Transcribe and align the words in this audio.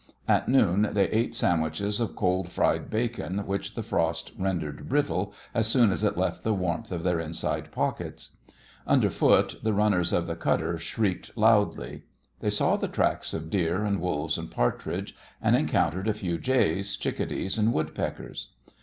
At 0.27 0.49
noon 0.49 0.89
they 0.93 1.09
ate 1.11 1.35
sandwiches 1.35 1.99
of 1.99 2.15
cold 2.15 2.51
fried 2.51 2.89
bacon, 2.89 3.37
which 3.45 3.75
the 3.75 3.83
frost 3.83 4.31
rendered 4.35 4.89
brittle 4.89 5.31
as 5.53 5.67
soon 5.67 5.91
as 5.91 6.03
it 6.03 6.17
left 6.17 6.41
the 6.41 6.55
warmth 6.55 6.91
of 6.91 7.03
their 7.03 7.19
inside 7.19 7.71
pockets. 7.71 8.31
Underfoot 8.87 9.59
the 9.61 9.73
runners 9.73 10.11
of 10.11 10.25
the 10.25 10.35
cutter 10.35 10.79
shrieked 10.79 11.37
loudly. 11.37 12.01
They 12.39 12.49
saw 12.49 12.77
the 12.77 12.87
tracks 12.87 13.31
of 13.35 13.51
deer 13.51 13.85
and 13.85 14.01
wolves 14.01 14.39
and 14.39 14.49
partridge, 14.49 15.15
and 15.39 15.55
encountered 15.55 16.07
a 16.07 16.15
few 16.15 16.39
jays, 16.39 16.97
chickadees, 16.97 17.59
and 17.59 17.71
woodpeckers. 17.71 18.53